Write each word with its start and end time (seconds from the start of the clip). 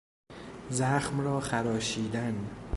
زخم 0.69 1.19
را 1.19 1.39
خراشیدن 1.39 2.49